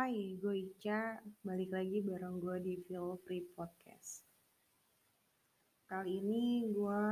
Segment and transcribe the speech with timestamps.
[0.00, 1.20] Hai, gue Ica.
[1.44, 4.24] Balik lagi bareng gue di Feel Free Podcast.
[5.84, 7.04] Kali ini gue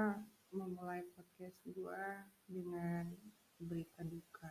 [0.57, 2.05] memulai podcast gue
[2.49, 3.13] dengan
[3.61, 4.49] berita duka.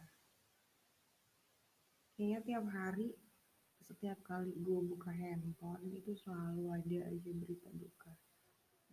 [2.14, 3.10] Kayaknya tiap hari,
[3.82, 8.14] setiap kali gue buka handphone itu selalu ada aja berita duka.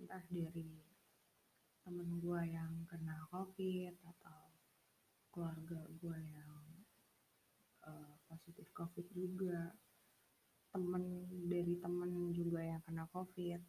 [0.00, 0.72] Entah dari
[1.84, 4.56] temen gue yang kena covid atau
[5.28, 6.64] keluarga gue yang
[7.84, 9.70] uh, positif covid juga.
[10.74, 13.62] Temen dari temen juga yang kena covid.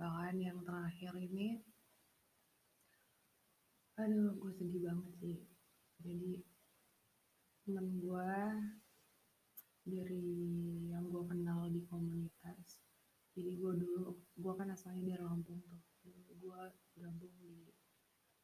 [0.00, 1.60] Bahkan yang terakhir ini
[3.94, 5.38] aduh gue sedih banget sih.
[6.00, 6.42] Jadi
[7.68, 8.32] temen gue
[9.84, 10.26] dari
[10.88, 12.84] yang gue kenal di komunitas
[13.34, 15.82] jadi gue dulu gue kan asalnya dari Lampung tuh.
[16.38, 16.60] Gue
[16.94, 17.66] gabung di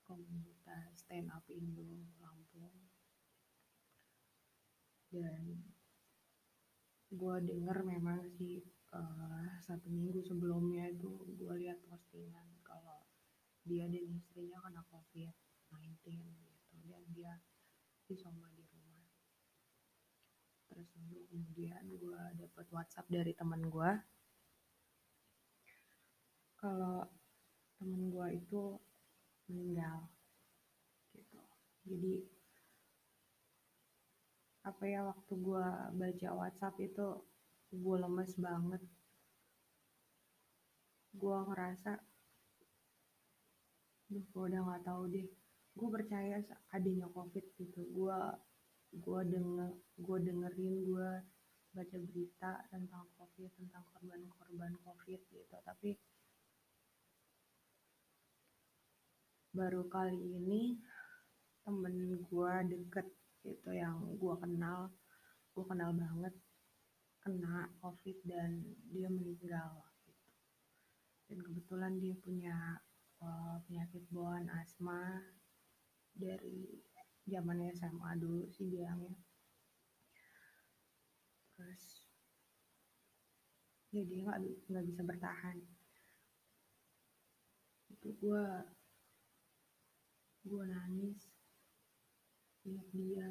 [0.02, 2.89] komunitas stand up Indo Lampung
[5.10, 5.42] dan
[7.10, 8.62] gue denger memang sih
[8.94, 13.02] uh, satu minggu sebelumnya itu gue lihat postingan kalau
[13.66, 16.50] dia dan istrinya kena covid-19 gitu.
[16.86, 17.34] Dan dia
[18.06, 19.06] isoma di rumah.
[20.70, 23.90] Terus kemudian gue dapet WhatsApp dari teman gue
[26.60, 27.08] kalau
[27.80, 28.62] temen gue itu
[29.50, 30.06] meninggal
[31.10, 31.42] gitu.
[31.90, 32.39] Jadi
[34.70, 35.66] apa ya waktu gue
[35.98, 37.06] baca WhatsApp itu
[37.74, 38.82] gue lemes banget.
[41.10, 41.98] Gue ngerasa
[44.10, 45.26] duh gue udah nggak tahu deh.
[45.74, 46.38] Gue percaya
[46.70, 47.82] adanya covid gitu.
[47.90, 48.18] Gue
[48.90, 51.10] gue denger gue dengerin gue
[51.70, 55.56] baca berita tentang covid tentang korban-korban covid gitu.
[55.66, 55.98] Tapi
[59.50, 60.78] baru kali ini
[61.66, 64.92] temen gue deket itu yang gue kenal
[65.56, 66.34] gue kenal banget
[67.20, 70.28] kena covid dan dia meninggal gitu.
[71.28, 72.56] dan kebetulan dia punya
[73.20, 75.20] uh, penyakit bawaan asma
[76.16, 76.80] dari
[77.28, 79.14] zaman SMA dulu sih bilangnya.
[81.54, 81.84] Terus
[83.94, 85.56] ya dia nggak nggak bisa bertahan.
[87.92, 88.44] Itu gue
[90.40, 91.20] gue nangis
[92.68, 93.28] lihat dia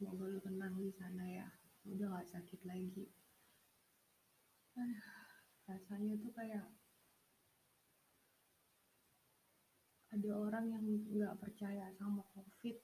[0.00, 1.44] semoga lu tenang di sana ya.
[1.84, 3.04] Udah gak sakit lagi.
[4.80, 5.04] Aduh,
[5.68, 6.66] rasanya tuh kayak
[10.10, 10.84] ada orang yang
[11.14, 12.80] nggak percaya sama covid.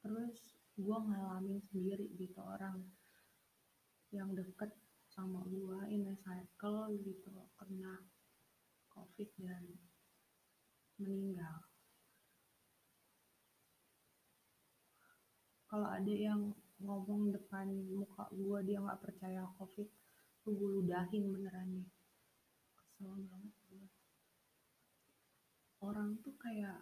[0.00, 2.86] Terus gue ngalamin sendiri gitu orang
[4.14, 4.72] yang deket
[5.10, 7.98] sama gue in a cycle gitu kena
[8.94, 9.74] covid dan
[11.02, 11.67] meninggal
[15.68, 19.88] kalau ada yang ngomong depan muka gue dia nggak percaya covid
[20.40, 21.88] tuh gue ludahin beneran nih
[22.72, 23.84] kesel banget gue
[25.84, 26.80] orang tuh kayak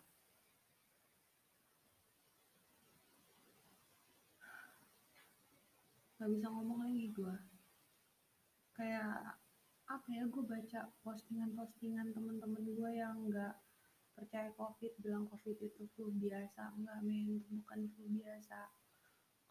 [6.16, 7.36] nggak bisa ngomong lagi gue
[8.78, 9.36] kayak
[9.86, 13.54] apa ya gue baca postingan-postingan temen-temen gue yang nggak
[14.16, 16.72] percaya covid bilang covid itu flu biasa.
[16.72, 18.72] Enggak men itu bukan flu biasa.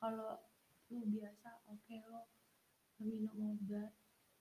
[0.01, 0.41] Kalau
[0.89, 2.25] flu biasa oke okay, lo
[2.97, 3.93] minum obat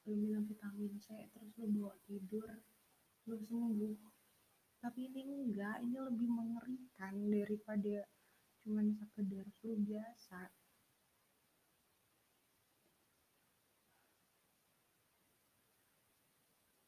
[0.09, 2.49] lo minum vitamin C terus lo bawa tidur
[3.29, 4.01] lo sembuh.
[4.81, 8.09] Tapi ini enggak ini lebih mengerikan daripada
[8.65, 10.49] cuman sekedar flu biasa.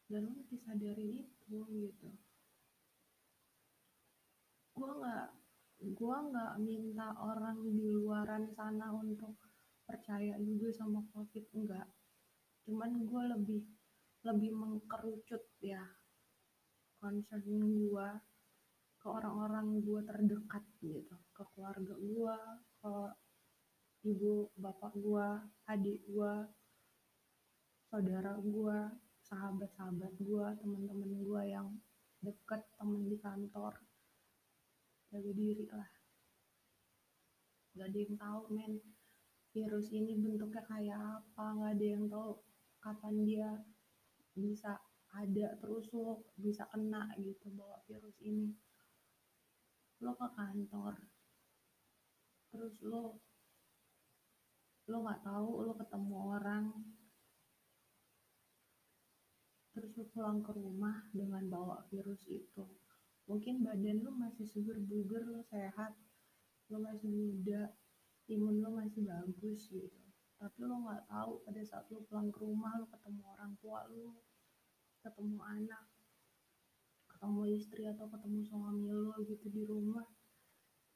[0.08, 2.25] Dan lo mesti sadarin itu gitu
[4.76, 5.26] gue nggak
[5.97, 9.37] gue nggak minta orang di luaran sana untuk
[9.88, 11.88] percaya juga sama covid enggak
[12.69, 13.62] cuman gue lebih
[14.26, 15.80] lebih mengkerucut ya
[16.98, 18.09] concern gue
[19.06, 21.15] ke orang-orang gue terdekat gitu.
[21.30, 22.36] Ke keluarga gue
[22.83, 22.95] ke
[24.10, 25.28] ibu bapak gue
[25.71, 26.34] adik gue
[27.86, 28.78] saudara gue
[29.30, 31.71] sahabat-sahabat gue teman-teman gue yang
[32.18, 33.78] deket temen di kantor
[35.12, 35.91] jaga diri lah.
[37.76, 38.74] Gak ada yang tahu men.
[39.56, 42.36] Virus ini bentuknya kayak apa gak ada yang tahu
[42.84, 43.50] kapan dia
[44.36, 44.76] bisa
[45.16, 48.53] ada terus lo bisa kena gitu bawa virus ini.
[50.04, 51.16] Lo ke kantor
[52.56, 53.20] terus lo
[54.88, 56.64] lo nggak tahu lo ketemu orang
[59.76, 62.64] terus lu pulang ke rumah dengan bawa virus itu
[63.26, 65.92] mungkin badan lu masih seger buger lu sehat
[66.70, 67.74] lu masih muda
[68.30, 70.02] imun lo masih bagus gitu.
[70.38, 74.22] Tapi lo nggak tahu pada saat lo pulang ke rumah lo ketemu orang tua lo
[75.02, 75.84] ketemu anak
[77.06, 80.04] ketemu istri atau ketemu suami lo gitu di rumah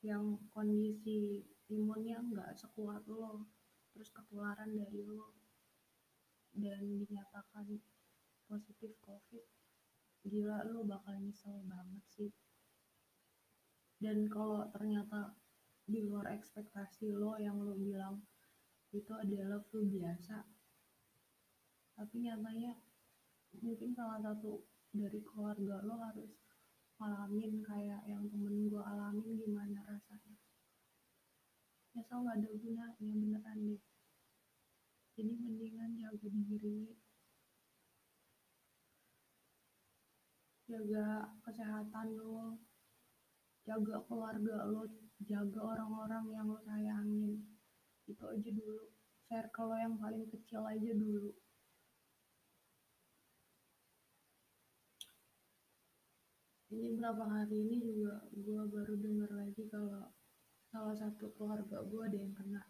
[0.05, 3.47] yang kondisi imunnya nggak sekuat lo
[3.95, 5.33] terus ketularan dari lo
[6.57, 7.79] dan dinyatakan
[8.51, 9.60] positif covid
[10.27, 12.33] gila lo bakal nyesel banget sih.
[14.01, 15.37] Dan kalau ternyata
[15.85, 18.21] di luar ekspektasi lo yang lo bilang
[18.91, 20.61] itu adalah flu biasa
[22.01, 22.81] tapi nyatanya
[23.61, 26.33] mungkin salah satu dari keluarga lo harus
[26.97, 30.41] ngalamin kayak yang temen gue alamin gimana rasanya.
[31.93, 33.85] Nyesel gak ada gunanya beneran deh.
[35.13, 36.89] Jadi mendingan jaga diri
[40.71, 42.55] jaga kesehatan lo
[43.67, 44.87] jaga keluarga lo
[45.27, 47.43] jaga orang-orang yang lo sayangin.
[48.07, 48.87] Itu aja dulu.
[49.27, 51.35] Circle lo yang paling kecil aja dulu.
[56.71, 60.07] Ini berapa hari ini juga gue baru dengar lagi kalau
[60.71, 62.63] salah satu keluarga gue ada yang kena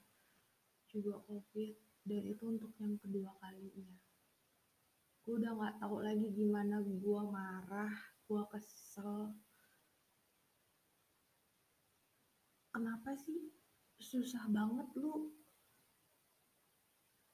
[0.88, 1.76] juga covid
[2.08, 3.92] dan itu untuk yang kedua kalinya
[5.20, 7.92] gue udah nggak tahu lagi gimana gue marah
[8.30, 9.34] gue kesel.
[12.70, 13.50] Kenapa sih?
[13.98, 15.34] Susah banget lu.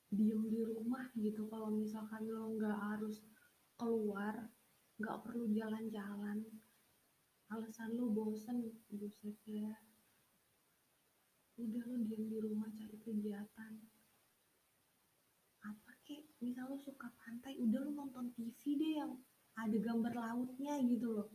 [0.08, 3.20] Diem di rumah gitu kalau misalkan lo nggak harus
[3.76, 4.48] keluar
[4.96, 6.40] nggak perlu jalan-jalan.
[7.52, 9.76] Alasan lu bosen buset ya.
[11.60, 13.95] Udah lu diem di rumah cari kegiatan
[16.46, 19.18] misal lu suka pantai udah lu nonton TV deh yang
[19.58, 21.28] ada gambar lautnya gitu loh.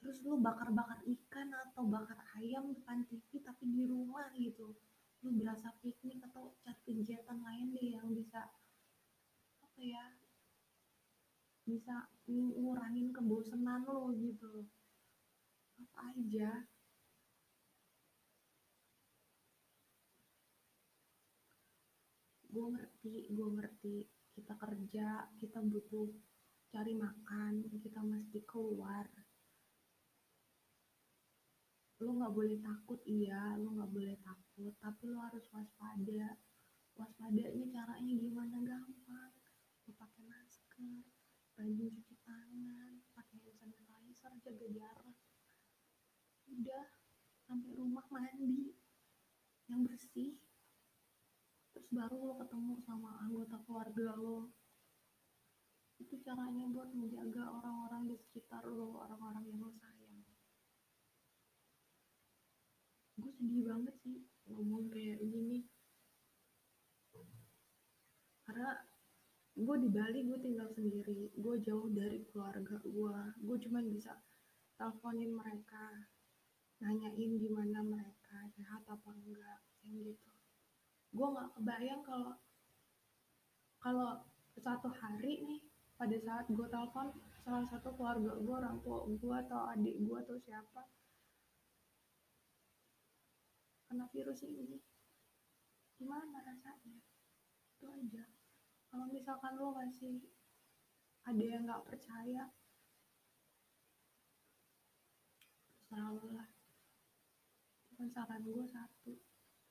[0.00, 4.72] Terus lu bakar-bakar ikan atau bakar ayam depan TV tapi di rumah gitu.
[5.20, 8.48] Lu berasa piknik atau cari kegiatan lain deh yang bisa
[9.60, 10.04] apa ya
[11.66, 14.64] bisa ngurangin kebosanan lo gitu.
[15.76, 16.64] Apa aja
[22.56, 23.96] gue ngerti gue ngerti.
[24.32, 26.08] Kita kerja kita butuh
[26.72, 29.04] cari makan kita mesti keluar.
[32.00, 36.40] Lu nggak boleh takut iya lu nggak boleh takut tapi lu harus waspada.
[36.96, 38.56] Waspadanya caranya gimana?
[38.64, 39.36] Gampang.
[39.84, 41.04] Lu pakai masker
[41.56, 45.16] rajin cuci tangan pakai hand sanitizer jaga jarak.
[46.48, 46.88] Udah
[47.44, 48.72] sampai rumah mandi.
[49.66, 50.45] Yang bersih
[51.92, 54.50] baru lo ketemu sama anggota keluarga lo.
[55.96, 60.20] Itu caranya buat menjaga orang-orang di sekitar lo orang-orang yang lo sayang.
[63.16, 65.66] Gue sedih banget sih ngomong kayak gini
[68.46, 68.78] karena
[69.58, 71.34] gue di Bali gue tinggal sendiri.
[71.34, 73.16] Gue jauh dari keluarga gue.
[73.42, 74.14] Gue cuma bisa
[74.78, 76.06] teleponin mereka
[76.78, 80.35] nanyain gimana mereka sehat apa enggak yang gitu
[81.12, 82.32] gue nggak kebayang kalau
[83.82, 84.10] kalau
[84.56, 85.60] satu hari nih
[85.96, 87.14] pada saat gue telepon
[87.44, 90.82] salah satu keluarga gue orang tua gue atau adik gue atau siapa
[93.86, 94.82] kena virus ini.
[95.96, 97.00] Gimana rasanya?
[97.78, 98.24] Itu aja.
[98.90, 100.26] Kalau misalkan lo masih
[101.22, 102.50] ada yang nggak percaya
[105.86, 106.50] terserah lah.
[107.88, 109.16] Cuman saran gue satu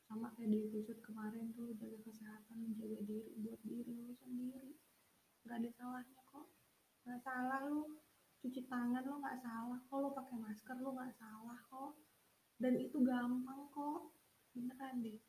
[0.05, 4.77] sama kayak di episode kemarin tuh jaga kesehatan jaga diri buat diri lu sendiri.
[5.45, 6.47] Nggak ada salahnya kok.
[7.05, 7.97] Nggak salah lu.
[8.45, 9.97] Cuci tangan lu nggak salah kok.
[9.97, 11.97] Lu pakai masker lu nggak salah kok.
[12.61, 14.13] Dan itu gampang kok.
[14.53, 15.19] Beneran deh.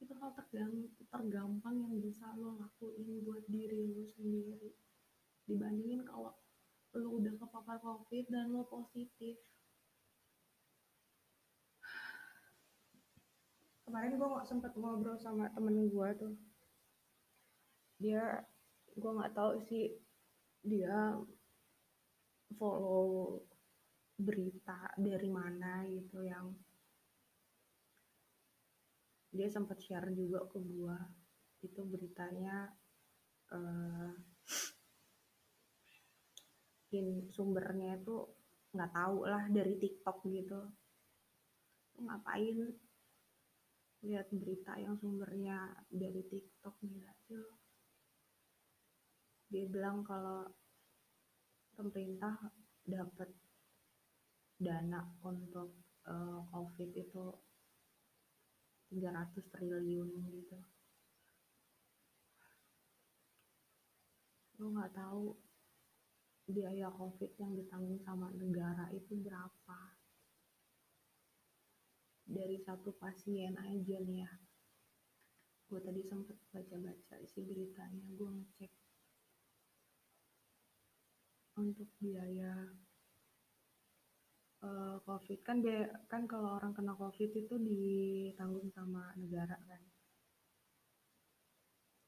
[0.00, 4.72] Itu hal tergampang, tergampang yang bisa lo lakuin buat diri lo sendiri.
[5.44, 6.32] Dibandingin kalau
[6.96, 9.36] lo udah kepapar covid dan lo positif
[13.86, 16.34] kemarin gue nggak sempet ngobrol sama temen gue tuh.
[18.02, 18.42] Dia
[18.98, 19.94] gue nggak tahu sih
[20.66, 21.14] dia
[22.58, 23.40] follow
[24.18, 26.50] berita dari mana gitu yang
[29.30, 30.98] dia sempat share juga ke gue
[31.60, 32.72] itu beritanya
[33.52, 34.10] uh,
[36.96, 38.24] in sumbernya itu
[38.72, 40.60] nggak tahu lah dari TikTok gitu.
[42.00, 42.85] Ngapain
[44.06, 46.78] lihat berita yang sumbernya dari TikTok
[47.34, 47.66] lo
[49.46, 50.46] dia bilang kalau
[51.78, 52.50] pemerintah
[52.82, 53.30] dapat
[54.58, 57.24] dana untuk uh, COVID itu
[58.90, 60.58] 300 triliun gitu.
[64.62, 65.36] Lo nggak tahu
[66.46, 69.95] biaya covid yang ditanggung sama negara itu berapa
[72.26, 74.30] dari satu pasien aja nih ya.
[75.66, 78.72] Gue tadi sempet baca-baca isi beritanya gue ngecek
[81.56, 82.52] untuk biaya
[84.62, 85.40] uh, covid.
[85.42, 89.82] Kan biaya, kan kalau orang kena covid itu ditanggung sama negara kan.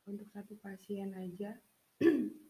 [0.08, 1.52] Untuk satu pasien aja.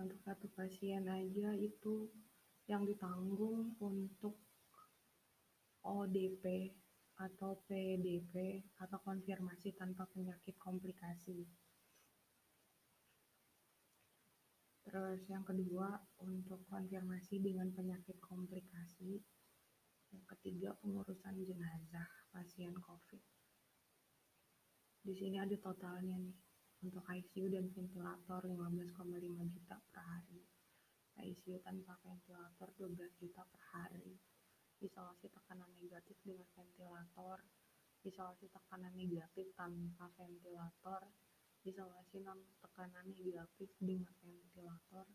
[0.00, 2.08] Untuk satu pasien aja itu
[2.70, 4.38] yang ditanggung untuk
[5.82, 6.70] ODP
[7.18, 11.50] atau PDP atau konfirmasi tanpa penyakit komplikasi.
[14.86, 19.18] Terus yang kedua untuk konfirmasi dengan penyakit komplikasi.
[20.10, 23.22] Yang ketiga pengurusan jenazah pasien COVID.
[25.06, 26.34] Di sini ada totalnya nih
[26.82, 30.49] untuk ICU dan ventilator 15,5 juta per hari.
[31.18, 34.14] ICU tanpa ventilator 12 juta per hari.
[34.78, 37.42] Isolasi tekanan negatif dengan ventilator.
[38.06, 41.10] Isolasi tekanan negatif tanpa ventilator.
[41.66, 45.06] Isolasi non tekanan negatif dengan ventilator.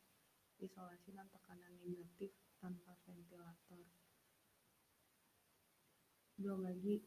[0.60, 3.86] Isolasi non tekanan negatif tanpa ventilator.
[6.36, 7.02] Belum lagi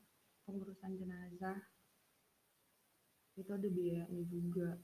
[0.49, 1.61] pengurusan jenazah
[3.39, 4.81] itu ada biayanya juga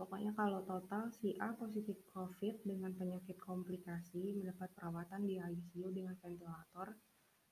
[0.00, 6.16] Pokoknya kalau total si A positif COVID dengan penyakit komplikasi mendapat perawatan di ICU dengan
[6.24, 6.96] ventilator,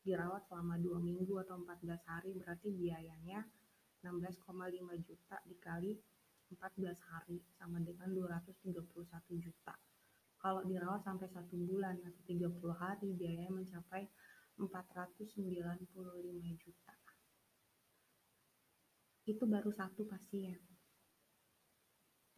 [0.01, 3.45] dirawat selama 2 minggu atau 14 hari berarti biayanya
[4.01, 4.49] 16,5
[5.05, 5.93] juta dikali
[6.49, 8.65] 14 hari sama dengan 231
[9.45, 9.77] juta.
[10.41, 14.09] Kalau dirawat sampai satu bulan atau 30 hari biayanya mencapai
[14.57, 15.37] 495
[16.65, 16.93] juta
[19.29, 20.68] itu baru satu pasien.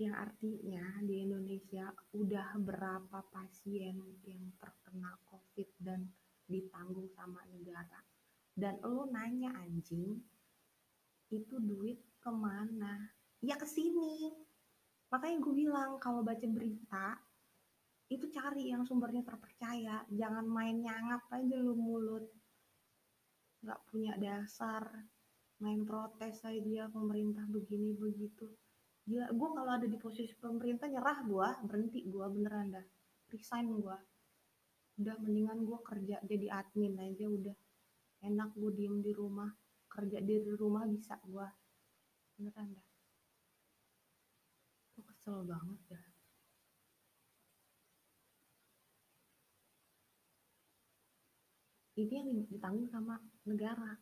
[0.01, 6.09] Yang artinya di Indonesia udah berapa pasien yang terkena COVID dan
[6.49, 8.01] ditanggung sama negara.
[8.57, 10.17] Dan lo nanya anjing,
[11.29, 13.13] itu duit ke mana?
[13.45, 14.33] Ya ke sini.
[15.13, 17.21] Makanya gue bilang kalau baca berita,
[18.09, 20.01] itu cari yang sumbernya terpercaya.
[20.09, 22.25] Jangan main nyangap aja lu mulut.
[23.61, 24.89] Gak punya dasar
[25.61, 28.49] main protes dia pemerintah begini begitu
[29.11, 32.87] gila gue kalau ada di posisi pemerintah nyerah gue berhenti gue beneran dah.
[33.35, 33.97] Resign gue
[35.03, 37.57] udah mendingan gue kerja jadi admin aja udah.
[38.23, 39.51] Enak gue diem di rumah
[39.91, 41.49] kerja di rumah bisa gue
[42.39, 42.87] beneran dah.
[44.95, 46.05] Gue kesel banget dah.
[51.99, 53.99] Ini yang ditanggung sama negara.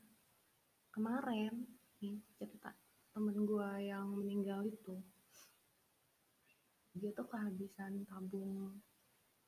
[0.92, 1.64] Kemarin
[2.04, 2.87] nih cerita
[3.18, 4.94] temen gue yang meninggal itu
[6.98, 8.78] dia tuh kehabisan tabung.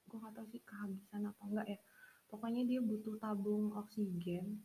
[0.06, 1.78] Gue gak tau sih kehabisan apa enggak ya.
[2.30, 4.58] Pokoknya dia butuh tabung oksigen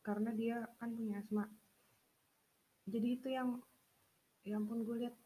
[0.00, 1.44] karena dia kan punya asma.
[2.88, 3.60] Jadi itu yang
[4.44, 5.16] yang pun gue lihat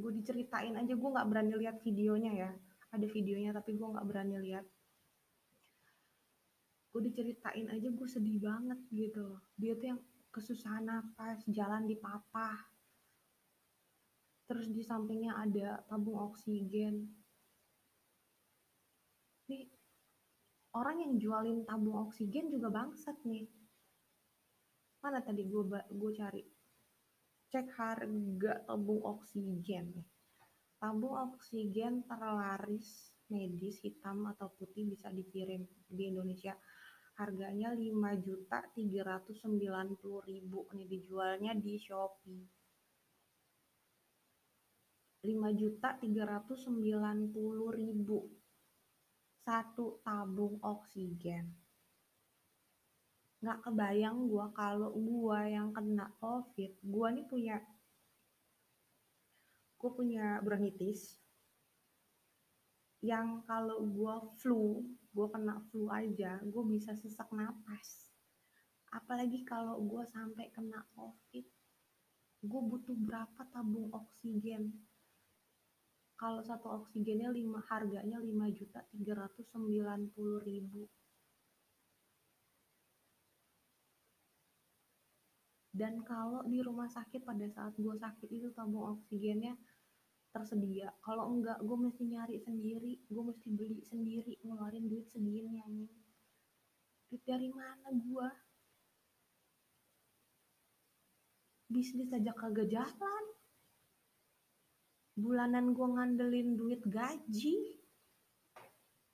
[0.00, 0.92] gue diceritain aja.
[0.96, 2.50] Gue nggak berani lihat videonya ya.
[2.92, 4.64] Ada videonya tapi gue nggak berani lihat.
[6.92, 9.36] Gue diceritain aja gue sedih banget gitu.
[9.60, 10.00] Dia tuh yang
[10.36, 12.76] kesusahan napas jalan di papa
[14.46, 17.02] terus di sampingnya ada tabung oksigen.
[19.50, 19.66] Nih
[20.76, 23.48] orang yang jualin tabung oksigen juga bangsat nih.
[25.02, 26.44] Mana tadi gue gue cari?
[27.50, 29.98] Cek harga tabung oksigen.
[30.78, 36.54] Tabung oksigen terlaris medis hitam atau putih bisa dikirim di Indonesia
[37.16, 40.68] harganya 5 juta 390 ribu.
[40.76, 42.44] Nih dijualnya di Shopee.
[45.24, 47.32] 5 juta 390
[47.72, 48.20] ribu.
[49.42, 51.50] Satu tabung oksigen.
[53.40, 57.56] Nggak kebayang gue kalau gue yang kena covid gue nih punya
[59.76, 61.20] gue punya bronkitis
[63.06, 64.82] yang kalau gue flu
[65.14, 68.10] gue kena flu aja gue bisa sesak napas.
[68.90, 71.46] Apalagi kalau gue sampai kena covid
[72.42, 74.74] gue butuh berapa tabung oksigen?
[76.18, 80.88] Kalau satu oksigennya 5 harganya 5 juta 390 ribu.
[85.76, 89.52] Dan kalau di rumah sakit pada saat gue sakit itu tabung oksigennya
[90.36, 90.92] tersedia.
[91.00, 93.00] Kalau enggak gue mesti nyari sendiri.
[93.08, 95.96] Gue mesti beli sendiri ngeluarin duit segini anjing.
[97.08, 98.28] Duit dari mana gue
[101.72, 103.24] bisnis aja kagak jalan.
[105.16, 107.80] Bulanan gue ngandelin duit gaji.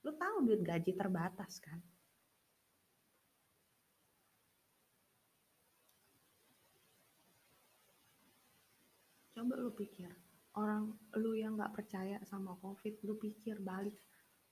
[0.03, 1.79] Lu tahu duit gaji terbatas kan?
[9.31, 10.22] Coba lu pikir
[10.53, 13.97] orang lu yang nggak percaya sama covid lu pikir balik.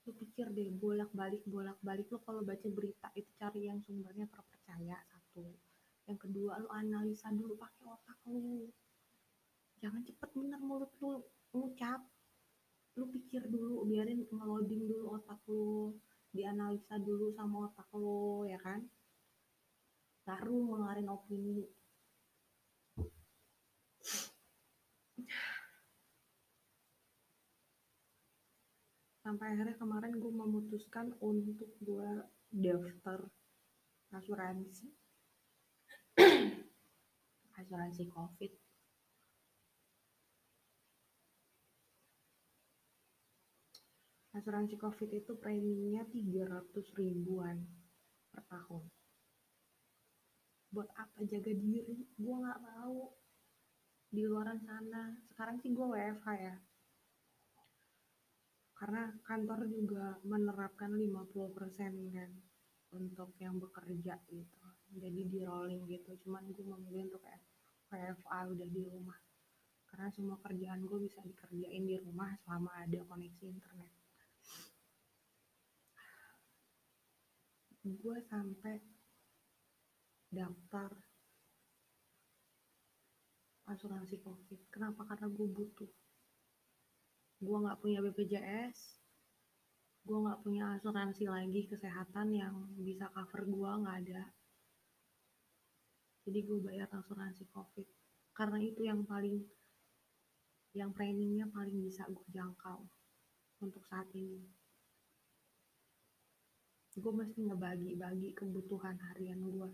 [0.05, 4.25] Lu pikir deh bolak balik bolak balik lu kalau baca berita itu cari yang sumbernya
[4.33, 5.45] terpercaya satu.
[6.09, 8.65] Yang kedua lu analisa dulu pakai otak lu.
[9.81, 11.21] Jangan cepet bener mulut lu
[11.53, 12.01] ngucap.
[12.97, 15.93] Lu pikir dulu biarin ngeloading dulu otak lu.
[16.33, 18.81] Dianalisa dulu sama otak lu ya kan?
[20.25, 21.80] Baru ngeluarin opini
[29.31, 32.11] sampai akhirnya kemarin gue memutuskan untuk gue
[32.51, 33.31] daftar
[34.11, 34.91] asuransi.
[37.63, 38.51] Asuransi covid.
[44.35, 46.67] Asuransi covid itu preminya 300
[46.99, 47.63] ribuan
[48.35, 48.83] per tahun.
[50.75, 52.03] Buat apa jaga diri?
[52.19, 53.15] Gue nggak tahu
[54.11, 55.15] di luaran sana.
[55.31, 56.55] Sekarang sih gue WFH ya
[58.81, 62.31] karena kantor juga menerapkan 50% kan
[62.97, 64.57] untuk yang bekerja gitu.
[64.97, 66.17] Jadi di rolling gitu.
[66.25, 67.21] Cuman gue memilih untuk
[67.93, 69.21] WFA udah di rumah.
[69.85, 73.93] Karena semua kerjaan gue bisa dikerjain di rumah selama ada koneksi internet.
[77.85, 78.81] Gue sampai
[80.33, 80.89] daftar
[83.69, 84.59] asuransi covid.
[84.73, 85.05] Kenapa?
[85.05, 86.00] Karena gue butuh
[87.41, 89.01] gue nggak punya BPJS
[90.01, 94.23] gue nggak punya asuransi lagi kesehatan yang bisa cover gue nggak ada.
[96.25, 97.85] Jadi gue bayar asuransi covid.
[98.33, 99.45] Karena itu yang paling
[100.73, 102.81] yang preminya paling bisa gue jangkau
[103.61, 104.41] untuk saat ini.
[106.97, 109.69] Gue mesti ngebagi-bagi kebutuhan harian gue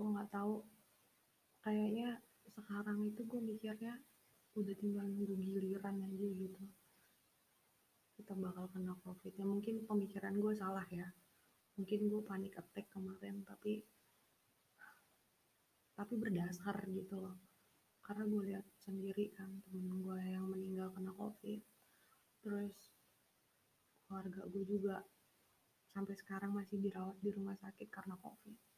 [0.00, 0.64] gue nggak tahu.
[1.60, 4.00] Kayaknya sekarang itu gue mikirnya
[4.56, 6.64] udah tinggal nunggu giliran aja gitu.
[8.16, 9.36] Kita bakal kena covid.
[9.36, 11.04] Ya mungkin pemikiran gue salah ya.
[11.76, 13.84] Mungkin gue panik attack kemarin tapi
[15.92, 17.36] tapi berdasar gitu loh.
[18.00, 21.60] Karena gue lihat sendiri kan temen gue yang meninggal kena covid.
[22.40, 22.72] Terus
[24.08, 25.04] keluarga gue juga
[25.92, 28.69] sampai sekarang masih dirawat di rumah sakit karena covid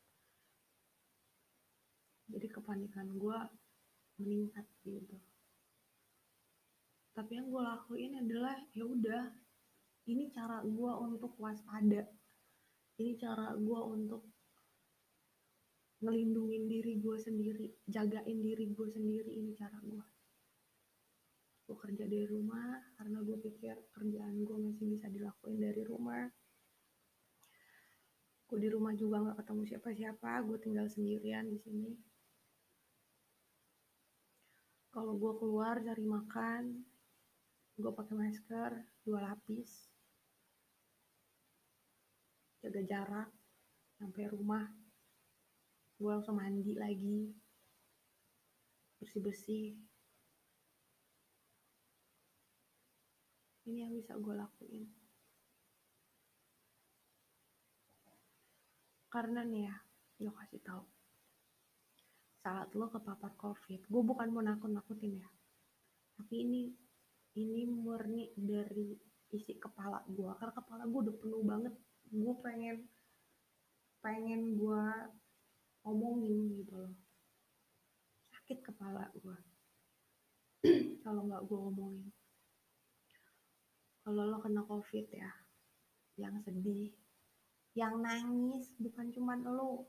[2.28, 3.38] jadi kepanikan gue
[4.22, 5.16] meningkat gitu.
[7.12, 9.24] Tapi yang gue lakuin adalah ya udah
[10.08, 12.08] ini cara gue untuk waspada.
[12.96, 14.22] Ini cara gue untuk
[16.02, 20.02] ngelindungin diri gue sendiri jagain diri gue sendiri ini cara gue
[21.62, 26.26] gue kerja dari rumah karena gue pikir kerjaan gue masih bisa dilakuin dari rumah.
[28.50, 31.94] Gue di rumah juga nggak ketemu siapa-siapa gue tinggal sendirian di sini
[34.92, 36.85] kalau gue keluar cari makan
[37.81, 38.70] gue pakai masker
[39.09, 39.88] dua lapis
[42.61, 43.31] jaga jarak
[43.96, 44.68] sampai rumah
[45.96, 47.33] gue langsung mandi lagi
[49.00, 49.66] bersih bersih
[53.66, 54.90] ini yang bisa gue lakuin.
[59.12, 59.76] Karena nih ya
[60.18, 60.83] gue kasih tahu
[62.42, 63.87] saat lo kepapar covid.
[63.87, 65.28] Gue bukan mau nakut-nakutin ya.
[66.18, 66.62] Tapi ini
[67.38, 68.92] ini murni dari
[69.33, 71.74] isi kepala gue karena kepala gue udah penuh banget.
[72.11, 72.76] Gue pengen
[74.02, 74.85] pengen gue
[75.87, 76.94] omongin gitu loh.
[78.35, 79.38] Sakit kepala gue
[81.07, 82.11] kalau nggak gue omongin.
[84.02, 85.31] Kalau lo kena covid ya
[86.18, 86.92] yang sedih
[87.72, 89.88] yang nangis bukan cuman lo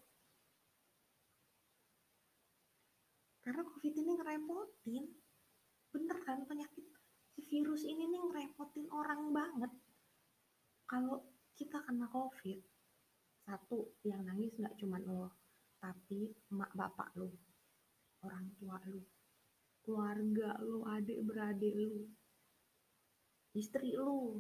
[3.44, 5.04] karena covid ini ngerepotin.
[5.92, 6.88] Bener kan penyakit?
[7.38, 9.72] Virus ini nih ngerepotin orang banget.
[10.88, 12.60] Kalau kita kena covid
[13.44, 15.36] satu yang nangis nggak cuma lo
[15.84, 17.28] tapi emak bapak lo
[18.24, 19.04] orang tua lo
[19.84, 22.08] keluarga lo adik beradik lo
[23.52, 24.40] istri lo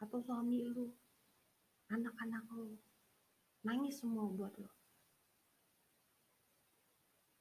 [0.00, 0.88] atau suami lo
[1.90, 2.78] anak-anak lo.
[3.66, 4.79] Nangis semua buat lo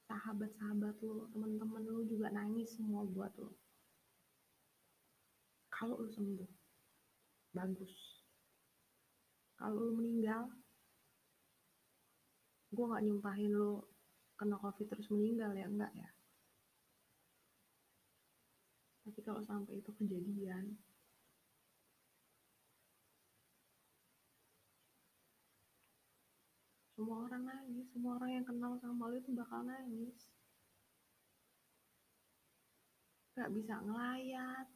[0.10, 3.54] sahabat-sahabat lo teman-teman lo juga nangis semua buat lo
[5.70, 6.52] kalau lo sembuh
[7.56, 7.96] bagus.
[9.56, 10.52] Kalau lo meninggal
[12.70, 13.88] gue gak nyumpahin lo
[14.38, 16.10] kena covid terus meninggal ya enggak ya.
[19.08, 20.78] Tapi kalau sampai itu kejadian
[27.00, 30.20] semua orang nangis semua orang yang kenal sama lo itu bakal nangis.
[33.40, 34.68] Gak bisa ngelayat.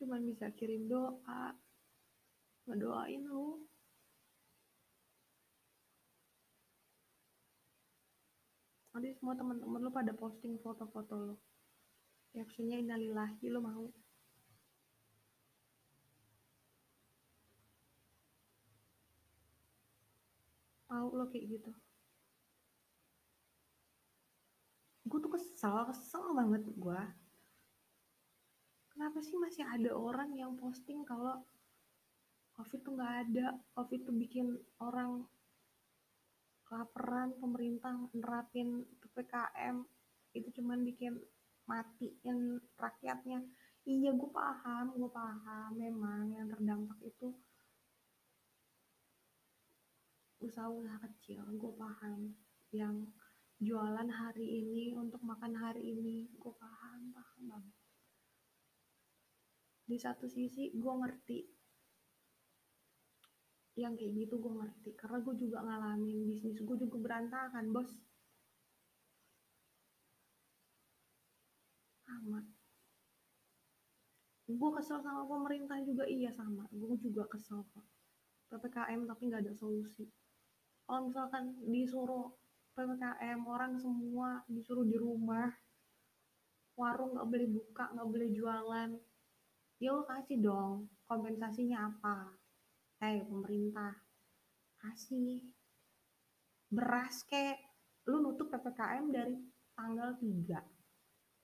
[0.00, 1.52] Cuman bisa kirim doa.
[2.64, 3.68] Ngedoain lo
[8.96, 11.36] nanti semua teman-teman lo pada posting foto-foto lo
[12.32, 13.84] captionnya innalillahi lo mau
[20.94, 21.70] mau lo kayak gitu.
[25.10, 27.00] Gue tuh kesel kesel banget gue
[28.94, 31.42] kenapa sih masih ada orang yang posting kalau
[32.54, 33.58] covid tuh nggak ada?
[33.74, 35.26] Covid tuh bikin orang
[36.64, 39.82] kelaparan pemerintah nerapin ppkm
[40.38, 41.18] itu cuman bikin
[41.66, 43.42] matiin rakyatnya.
[43.84, 45.70] Iya gue paham gue paham.
[45.74, 47.34] Memang yang terdampak itu
[50.44, 52.36] usaha-usaha kecil gue paham.
[52.74, 53.08] Yang
[53.62, 57.76] jualan hari ini untuk makan hari ini gue paham paham banget.
[59.84, 61.40] Di satu sisi gue ngerti.
[63.74, 67.90] Yang kayak gitu gue ngerti karena gue juga ngalamin bisnis gue juga berantakan bos.
[72.04, 72.40] Sama.
[74.44, 76.68] Gue kesel sama pemerintah juga iya sama.
[76.70, 77.82] Gue juga kesel kok.
[78.52, 80.06] Ppkm tapi nggak ada solusi
[80.84, 82.28] kalau misalkan disuruh
[82.76, 85.48] ppkm orang semua disuruh di rumah
[86.74, 88.90] warung nggak boleh buka nggak boleh jualan
[89.78, 92.34] ya lo kasih dong kompensasinya apa
[93.00, 93.94] hei pemerintah
[94.82, 95.44] kasih
[96.68, 97.56] beras kek
[98.10, 99.36] lu nutup ppkm dari
[99.74, 100.74] tanggal 3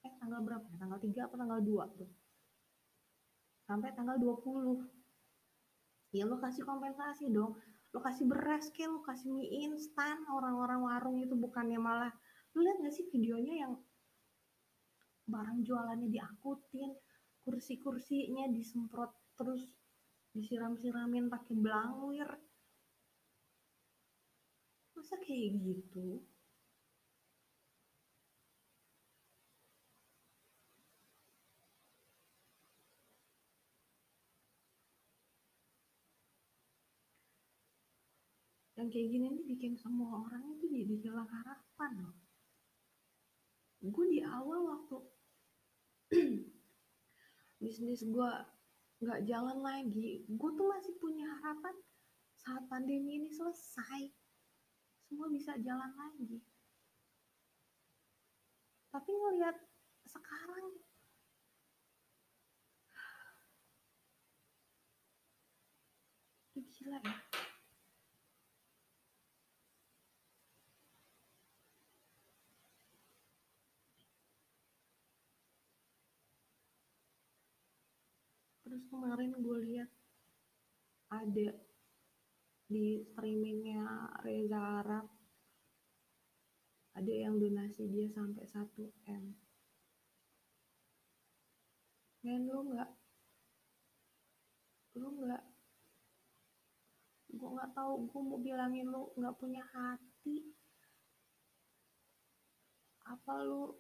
[0.00, 0.76] eh tanggal berapa ya?
[0.80, 2.10] Tanggal 3 apa tanggal 2 tuh?
[3.68, 6.16] Sampai tanggal 20.
[6.16, 7.54] Ya lo kasih kompensasi dong.
[7.90, 12.12] Lo kasih beras ke, lo kasih mie instan, orang-orang warung itu bukannya malah
[12.54, 13.72] lu lihat gak sih videonya yang
[15.30, 16.90] barang jualannya diangkutin,
[17.46, 19.62] kursi-kursinya disemprot terus
[20.34, 22.26] disiram-siramin pakai belangwir.
[24.94, 26.22] Masa kayak gitu?
[38.80, 42.16] Yang kayak gini nih bikin semua orang itu jadi hilang harapan loh.
[43.84, 44.96] Gue di awal waktu
[47.60, 48.30] bisnis gue
[49.04, 51.76] nggak jalan lagi gue tuh masih punya harapan
[52.40, 54.08] saat pandemi ini selesai
[55.04, 56.40] semua bisa jalan lagi.
[58.88, 59.60] Tapi ngelihat
[60.08, 60.72] sekarang
[66.56, 67.29] itu gila ya
[78.70, 79.90] terus kemarin gue lihat
[81.10, 81.50] ada
[82.70, 83.82] di streamingnya
[84.22, 85.10] Reza Arab
[86.94, 89.24] ada yang donasi dia sampai 1 m.
[92.22, 92.90] Men lu nggak?
[95.02, 95.44] Lu nggak?
[97.34, 100.46] Gue nggak tahu gue mau bilangin lu nggak punya hati.
[103.02, 103.74] Apa lu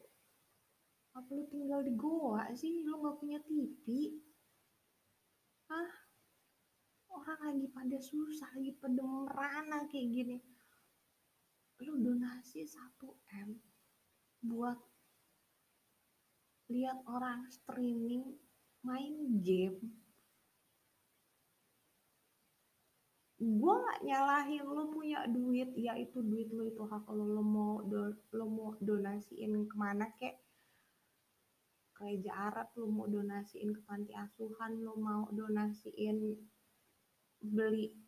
[1.14, 2.82] apa lu tinggal di goa sih?
[2.82, 3.86] Lu nggak punya TV
[7.30, 10.36] Orang lagi pada susah, lagi pada merana kayak gini.
[11.86, 13.54] Lu donasi 1M
[14.50, 14.74] buat
[16.74, 18.34] lihat orang streaming
[18.82, 19.14] main
[19.46, 19.78] game.
[23.38, 27.78] Gue gak nyalahin lo punya duit, ya itu duit lo itu hak lo, lo mau
[27.86, 30.34] do, lo mau donasiin ke mana kek
[31.94, 36.32] gereja Arab lu mau donasiin ke panti asuhan lu mau donasiin
[37.40, 37.98] beliin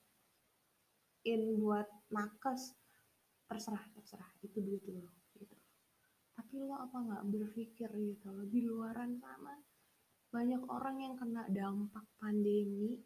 [1.58, 2.76] buat nakes
[3.48, 4.30] terserah terserah.
[4.44, 5.56] Itu duit lo gitu.
[6.36, 9.56] Tapi lo apa nggak berpikir gitu lo di luaran sana
[10.32, 13.04] banyak orang yang kena dampak pandemi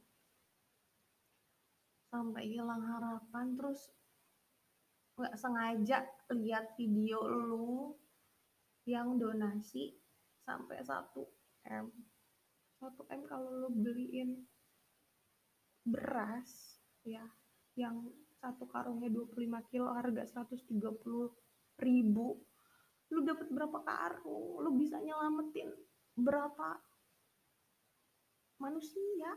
[2.06, 3.90] sampai hilang harapan terus
[5.18, 7.98] nggak sengaja lihat video lu
[8.86, 9.98] yang donasi
[10.46, 11.18] sampai 1
[11.82, 11.90] M.
[12.78, 14.46] 1 M kalau lu beliin
[15.86, 17.22] beras ya
[17.78, 18.10] yang
[18.42, 20.76] satu karungnya 25 kilo harga 130
[21.80, 22.36] ribu.
[23.14, 24.60] Lu dapat berapa karung?
[24.66, 25.70] Lu bisa nyelamatin
[26.18, 26.82] berapa
[28.58, 29.30] manusia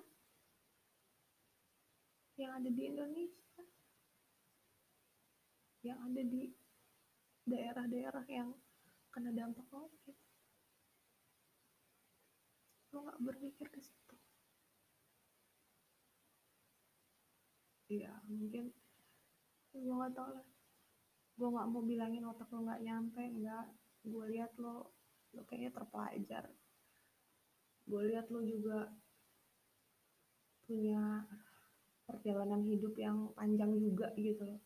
[2.40, 3.64] yang ada di Indonesia?
[5.86, 6.42] Yang ada di
[7.50, 8.50] daerah-daerah yang
[9.10, 10.18] kena dampak covid
[12.94, 13.99] lo nggak berpikir ke situ
[17.90, 18.70] iya mungkin.
[19.74, 20.48] Gue nggak tau lah.
[21.36, 23.66] Gue nggak mau bilangin otak lo nggak nyampe nggak.
[24.06, 24.94] Gue lihat lo
[25.34, 26.46] lo kayaknya terpelajar.
[27.90, 28.90] Gue lihat lo juga
[30.70, 31.26] punya
[32.06, 34.62] perjalanan hidup yang panjang juga gitu loh.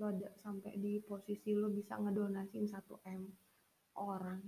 [0.00, 2.80] Lo ada sampai di posisi lo bisa ngedonasin 1
[3.12, 3.22] M
[4.00, 4.40] orang.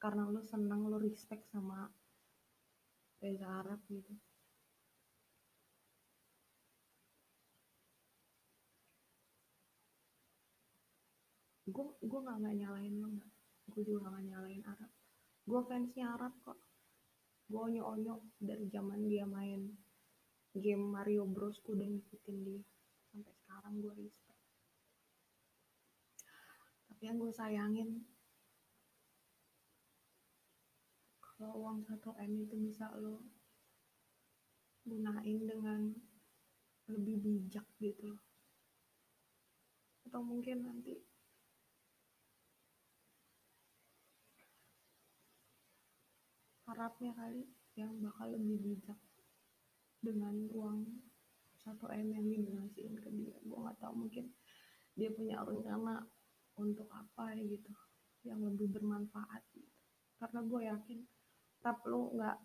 [0.00, 1.84] Karena lo senang lo respect sama
[3.20, 4.29] Reza Arab gitu
[11.70, 13.32] gue gue nggak nggak nyalain lo nggak
[13.70, 14.90] gue juga nggak nyalain Arab.
[15.46, 16.58] Gue fansnya Arab kok.
[17.46, 19.70] Gue onyo onyo dari zaman dia main
[20.54, 21.62] game Mario Bros.
[21.62, 22.62] Gue udah ngikutin dia.
[23.10, 24.42] Sampai sekarang gue respect.
[26.90, 27.90] Tapi yang gue sayangin
[31.22, 33.24] kalau uang satu M itu bisa lo
[34.84, 35.88] gunain dengan
[36.90, 38.18] lebih bijak gitu.
[40.04, 41.09] Atau mungkin nanti
[46.70, 47.42] harapnya kali
[47.74, 48.98] yang bakal lebih bijak
[49.98, 50.86] dengan uang
[51.58, 53.34] satu m yang didonasiin ke dia.
[53.42, 54.30] Gue nggak tahu mungkin
[54.94, 56.06] dia punya rencana
[56.54, 57.74] untuk apa gitu
[58.22, 59.66] yang lebih bermanfaat gitu.
[60.20, 61.00] karena gue yakin
[61.64, 62.36] tap lu nggak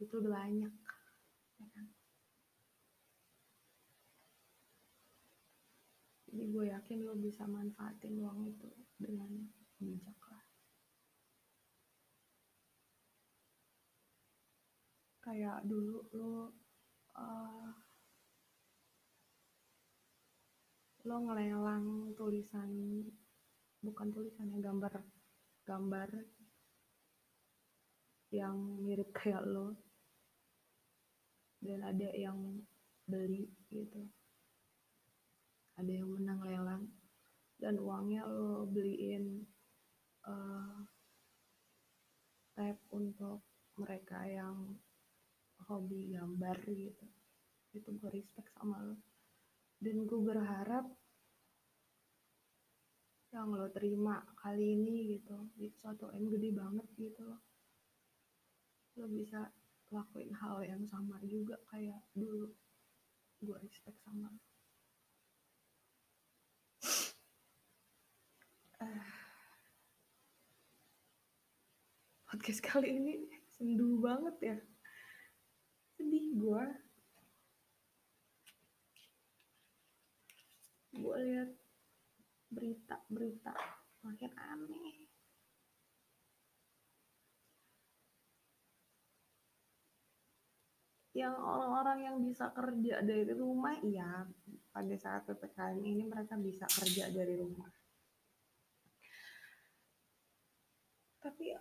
[0.00, 0.74] itu banyak
[1.60, 1.86] ya kan?
[6.26, 8.68] Jadi gue yakin lo bisa manfaatin uang itu
[9.00, 9.30] dengan
[9.80, 10.46] bijak lah
[15.26, 16.54] kayak dulu lo
[17.18, 17.70] uh,
[21.02, 22.70] lo ngelelang tulisan
[23.82, 25.02] bukan tulisannya gambar
[25.66, 26.10] gambar
[28.30, 29.74] yang mirip kayak lo.
[31.58, 32.62] Dan ada yang
[33.06, 34.06] beli gitu.
[35.74, 36.84] Ada yang menang lelang.
[37.56, 39.42] Dan uangnya lo beliin
[40.28, 40.84] uh,
[42.54, 43.42] tab untuk
[43.76, 44.76] mereka yang
[45.66, 47.06] hobi gambar gitu.
[47.74, 48.96] Itu gue respect sama lo
[49.76, 50.88] dan gue berharap
[53.34, 57.42] yang lo terima kali ini gitu itu suatu M gede banget gitu loh.
[58.96, 59.52] Lo bisa
[59.92, 62.48] lakuin hal yang sama juga kayak dulu.
[63.44, 64.40] Gue respect sama lo
[72.28, 74.56] podcast kali ini sendu banget ya
[75.96, 76.64] sedih gue
[80.96, 81.50] gue lihat
[82.52, 83.52] berita-berita
[84.00, 85.04] makin aneh.
[91.16, 94.28] Yang orang-orang yang bisa kerja dari rumah iya
[94.68, 97.72] pada saat ppkm ini mereka bisa kerja dari rumah.
[101.24, 101.56] Tapi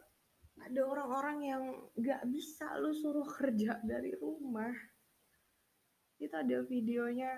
[0.66, 4.74] ada orang-orang yang gak bisa lu suruh kerja dari rumah.
[6.18, 7.38] Itu ada videonya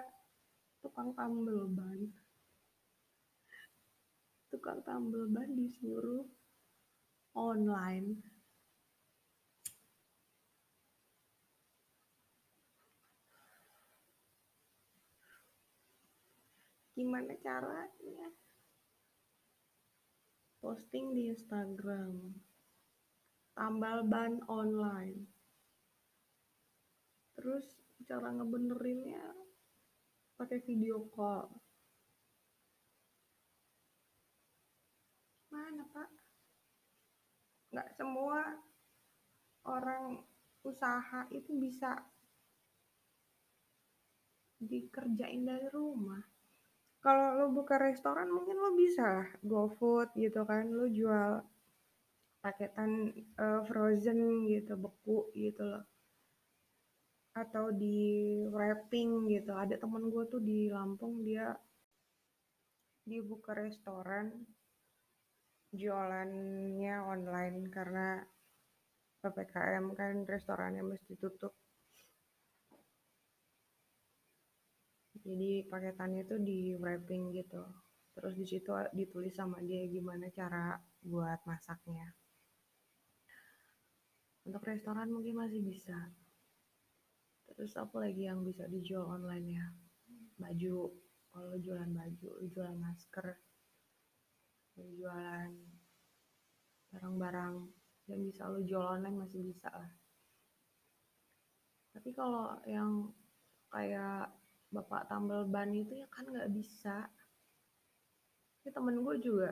[0.79, 2.07] tukang tambel ban.
[4.47, 6.23] Tukang tambel ban disuruh
[7.35, 8.15] online.
[16.95, 18.31] Gimana caranya?
[20.63, 22.46] Posting di Instagram
[23.57, 25.25] tambal ban online.
[27.33, 27.65] Terus
[28.05, 29.33] cara ngebenerinnya
[30.37, 31.49] pakai video call.
[35.49, 36.09] Mana pak?
[37.73, 38.61] Nggak semua
[39.65, 40.21] orang
[40.61, 41.97] usaha itu bisa
[44.61, 46.21] dikerjain dari rumah.
[47.01, 51.56] Kalau lo buka restoran mungkin lo bisa GoFood gitu kan lo jual
[52.47, 53.11] paketan
[53.43, 55.83] uh, frozen gitu beku gitu loh.
[57.35, 57.99] Atau di
[58.47, 59.51] wrapping gitu.
[59.51, 61.51] Ada temen gue tuh di Lampung dia
[63.03, 64.31] dia buka restoran
[65.75, 68.23] jualannya online karena
[69.19, 71.51] PPKM kan restorannya mesti tutup.
[75.27, 77.59] Jadi paketannya tuh di wrapping gitu.
[78.15, 82.07] Terus di situ ditulis sama dia gimana cara buat masaknya
[84.47, 86.15] untuk restoran mungkin masih bisa.
[87.51, 89.65] Terus apa lagi yang bisa dijual online ya?
[90.39, 90.95] Baju.
[91.27, 93.27] Kalau jualan baju jualan masker
[94.77, 95.51] jualan
[96.93, 97.55] barang-barang
[98.07, 99.91] yang bisa lo jual online masih bisa lah.
[101.91, 103.11] Tapi kalau yang
[103.73, 104.31] kayak
[104.71, 107.11] bapak tambal ban itu ya kan nggak bisa.
[108.63, 109.51] Ini temen gue juga.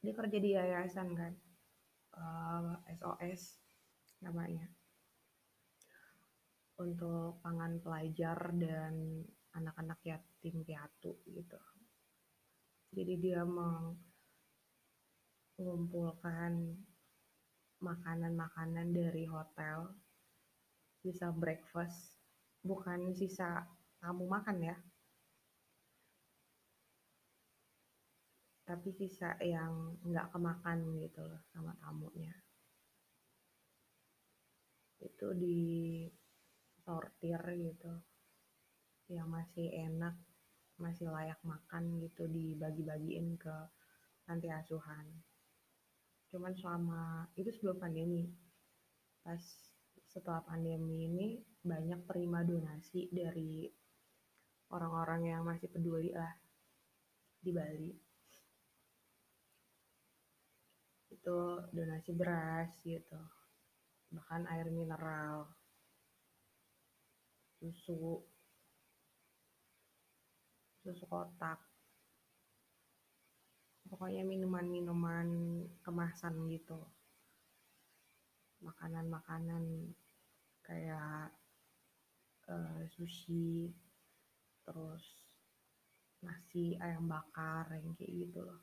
[0.00, 1.32] Dia kerja di yayasan kan.
[2.14, 3.57] Uh, eh, SOS
[4.22, 4.66] namanya
[6.78, 9.26] untuk pangan pelajar dan
[9.58, 11.58] anak-anak yatim piatu gitu.
[12.94, 13.42] Jadi dia
[15.58, 16.52] mengumpulkan
[17.82, 19.90] makanan-makanan dari hotel,
[21.02, 22.14] sisa breakfast,
[22.62, 23.66] bukan sisa
[23.98, 24.78] tamu makan ya,
[28.62, 32.47] tapi sisa yang nggak kemakan gitu loh sama tamunya.
[34.98, 36.02] Itu di
[36.82, 37.92] sortir gitu.
[39.08, 40.14] Yang masih enak
[40.78, 43.56] masih layak makan gitu dibagi-bagiin ke
[44.22, 45.06] panti asuhan.
[46.30, 48.30] Cuman selama itu sebelum pandemi.
[49.22, 49.42] Pas
[50.06, 51.28] setelah pandemi ini
[51.62, 53.66] banyak terima donasi dari
[54.70, 56.30] orang-orang yang masih peduli lah
[57.42, 57.90] di Bali.
[61.10, 63.37] Itu donasi beras gitu
[64.08, 65.48] bahkan air mineral.
[67.60, 68.24] Susu.
[70.80, 71.60] Susu kotak.
[73.88, 75.28] Pokoknya minuman-minuman
[75.80, 76.80] kemasan gitu.
[78.60, 79.96] Makanan-makanan
[80.60, 81.32] kayak
[82.52, 83.72] uh, sushi
[84.68, 85.04] terus
[86.20, 88.60] nasi ayam bakar yang kayak gitu loh.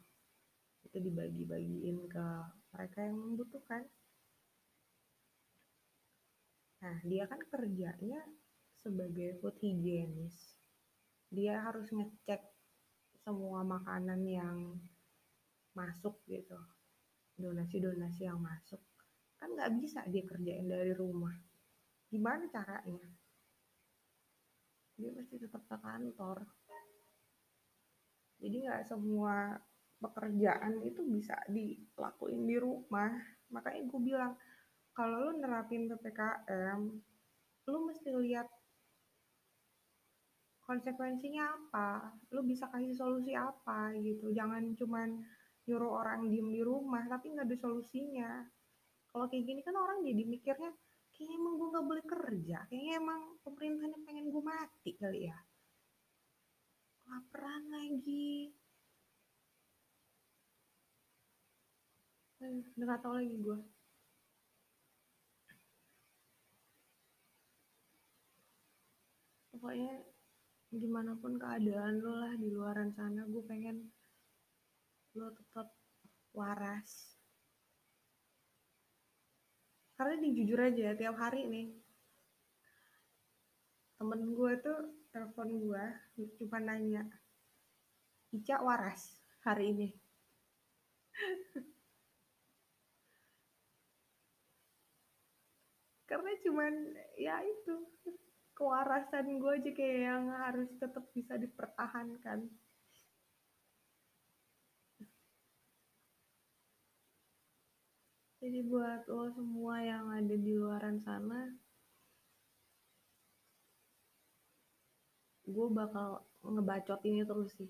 [0.86, 2.26] Itu dibagi-bagiin ke
[2.76, 3.90] mereka yang membutuhkan
[6.86, 8.22] nah dia kan kerjanya
[8.86, 10.62] sebagai food higienis
[11.34, 12.42] dia harus ngecek
[13.26, 14.58] semua makanan yang
[15.74, 16.56] masuk gitu.
[17.36, 18.80] Donasi-donasi yang masuk.
[19.36, 21.34] Kan nggak bisa dia kerjain dari rumah.
[22.08, 23.10] Gimana caranya?
[24.96, 26.48] Dia mesti tetap ke kantor.
[28.40, 29.60] Jadi nggak semua
[30.00, 33.12] pekerjaan itu bisa dilakuin di rumah.
[33.52, 34.34] Makanya gue bilang
[34.96, 36.82] kalau lu nerapin ppkm
[37.68, 38.48] lu mesti lihat
[40.66, 42.16] konsekuensinya apa.
[42.34, 44.34] Lu bisa kasih solusi apa gitu.
[44.34, 45.22] Jangan cuman
[45.66, 48.32] nyuruh orang diem di rumah tapi nggak ada solusinya.
[49.12, 50.72] Kalau kayak gini kan orang jadi mikirnya
[51.16, 52.58] kayaknya emang gue nggak boleh kerja.
[52.72, 55.38] Kayaknya emang pemerintahnya pengen gue mati kali ya.
[57.06, 58.50] Laparan lagi.
[62.46, 63.75] Eh, gak tau lagi gue
[69.56, 70.04] pokoknya
[70.76, 73.88] gimana pun keadaan lo lah di luaran sana gue pengen
[75.16, 75.72] lo tetap
[76.36, 77.16] waras.
[79.96, 81.72] Karena ini jujur aja tiap hari nih
[83.96, 85.84] temen gue tuh telepon gue
[86.36, 87.08] cuma nanya
[88.36, 89.88] Ica waras hari ini?
[96.12, 96.74] Karena cuman
[97.16, 97.88] ya itu
[98.56, 102.48] kewarasan gue aja kayak yang harus tetap bisa dipertahankan.
[108.40, 111.50] Jadi buat lo semua yang ada di luaran sana
[115.46, 117.70] gue bakal ngebacot ini terus sih.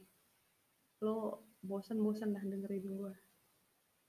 [1.04, 3.14] Lo bosen-bosen dah dengerin gue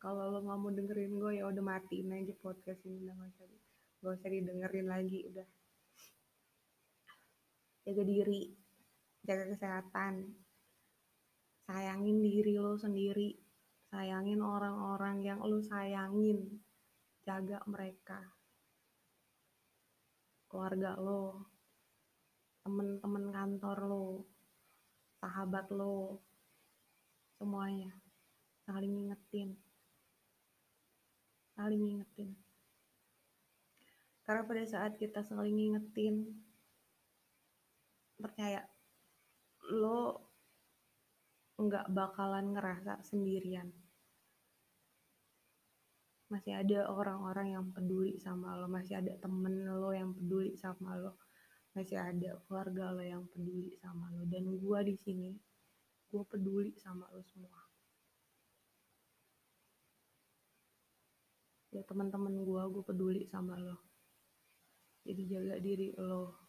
[0.02, 3.08] kalau lo nggak mau dengerin gue ya udah matiin aja podcast ini.
[3.08, 3.46] Udah usah
[4.04, 5.46] gak usah didengerin lagi udah
[7.86, 8.50] jaga diri,
[9.22, 10.26] jaga kesehatan,
[11.70, 13.38] sayangin diri lo sendiri,
[13.94, 16.58] sayangin orang-orang yang lo sayangin,
[17.22, 18.18] jaga mereka,
[20.50, 21.46] keluarga lo,
[22.66, 24.06] temen-temen kantor lo,
[25.22, 26.18] sahabat lo,
[27.38, 27.94] semuanya.
[28.66, 29.54] Saling ingetin,
[31.54, 32.34] saling ingetin.
[34.26, 36.45] karena pada saat kita saling ngingetin
[38.16, 38.64] percaya
[39.76, 40.26] lo
[41.56, 43.72] nggak bakalan ngerasa sendirian.
[46.26, 51.16] Masih ada orang-orang yang peduli sama lo masih ada temen lo yang peduli sama lo
[51.76, 54.24] masih ada keluarga lo yang peduli sama lo.
[54.28, 55.30] Dan gue di sini
[56.12, 57.60] gue peduli sama lo semua.
[61.72, 63.76] Ya teman-teman gue gue peduli sama lo.
[65.04, 66.45] Jadi jaga diri lo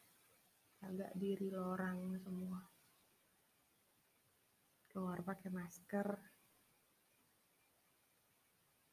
[0.78, 2.62] jaga diri lo orang semua.
[4.90, 6.08] Keluar pakai masker.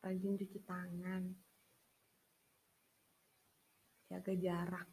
[0.04, 1.22] Rajin cuci tangan.
[4.12, 4.88] Jaga jarak.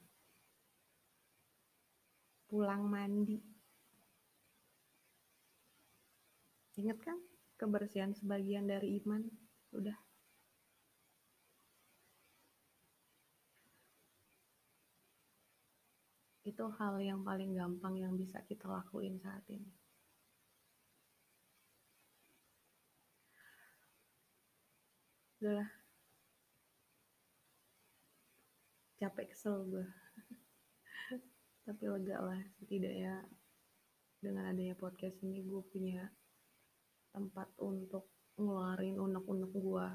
[2.47, 3.39] Pulang mandi.
[6.79, 7.19] Ingat kan
[7.59, 9.23] kebersihan sebagian dari iman?
[9.75, 10.11] Udah
[16.41, 19.69] itu hal yang paling gampang yang bisa kita lakuin saat ini.
[25.41, 25.81] Udahlah
[29.01, 29.81] capek kesel gue
[31.65, 33.25] tapi lega lah setidaknya
[34.21, 36.05] dengan adanya podcast ini gue punya
[37.09, 39.87] tempat untuk ngeluarin unek-unek gue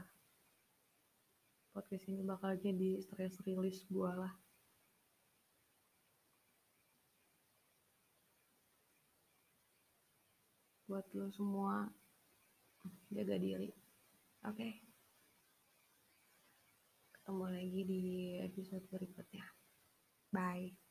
[1.70, 4.34] podcast ini bakal jadi stress release gue lah
[10.86, 11.90] buat lo semua.
[13.10, 13.70] Jaga diri.
[14.46, 14.54] Oke.
[14.54, 14.72] Okay?
[17.26, 18.02] ketemu lagi di
[18.38, 19.42] episode berikutnya.
[20.30, 20.85] Bye